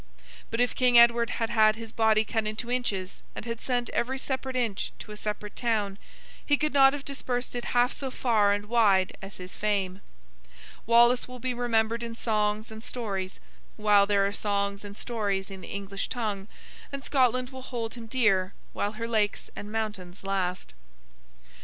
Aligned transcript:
But, 0.49 0.59
if 0.59 0.73
King 0.73 0.97
Edward 0.97 1.29
had 1.29 1.51
had 1.51 1.75
his 1.75 1.91
body 1.91 2.23
cut 2.23 2.47
into 2.47 2.71
inches, 2.71 3.21
and 3.35 3.45
had 3.45 3.61
sent 3.61 3.91
every 3.91 4.17
separate 4.17 4.55
inch 4.55 4.91
into 4.97 5.11
a 5.11 5.15
separate 5.15 5.55
town, 5.55 5.99
he 6.43 6.57
could 6.57 6.73
not 6.73 6.93
have 6.93 7.05
dispersed 7.05 7.55
it 7.55 7.65
half 7.75 7.93
so 7.93 8.09
far 8.09 8.51
and 8.51 8.65
wide 8.65 9.15
as 9.21 9.37
his 9.37 9.55
fame. 9.55 10.01
Wallace 10.87 11.27
will 11.27 11.37
be 11.37 11.53
remembered 11.53 12.01
in 12.01 12.15
songs 12.15 12.71
and 12.71 12.83
stories, 12.83 13.39
while 13.77 14.07
there 14.07 14.25
are 14.25 14.33
songs 14.33 14.83
and 14.83 14.97
stories 14.97 15.51
in 15.51 15.61
the 15.61 15.67
English 15.67 16.09
tongue, 16.09 16.47
and 16.91 17.03
Scotland 17.03 17.51
will 17.51 17.61
hold 17.61 17.93
him 17.93 18.07
dear 18.07 18.55
while 18.73 18.93
her 18.93 19.07
lakes 19.07 19.51
and 19.55 19.71
mountains 19.71 20.23
last. 20.23 20.73